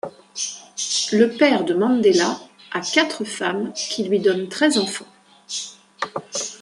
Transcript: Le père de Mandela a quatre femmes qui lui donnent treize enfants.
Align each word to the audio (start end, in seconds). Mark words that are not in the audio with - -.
Le 1.13 1.27
père 1.37 1.63
de 1.63 1.75
Mandela 1.75 2.39
a 2.73 2.81
quatre 2.81 3.23
femmes 3.23 3.71
qui 3.75 4.03
lui 4.03 4.19
donnent 4.19 4.49
treize 4.49 4.79
enfants. 4.79 5.05